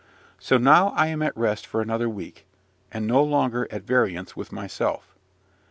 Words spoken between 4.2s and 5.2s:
with myself.